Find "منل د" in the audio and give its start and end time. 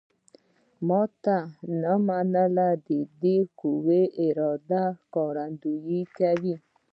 2.07-3.23